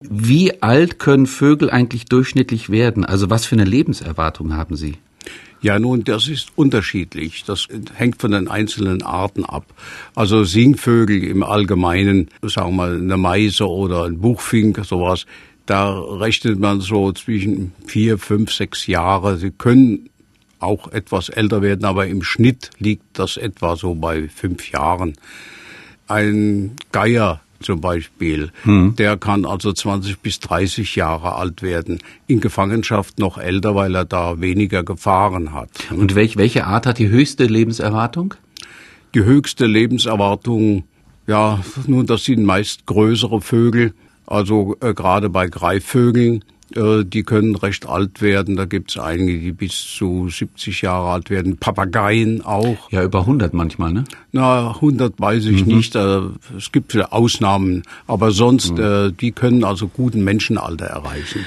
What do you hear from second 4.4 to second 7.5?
haben sie? Ja, nun, das ist unterschiedlich.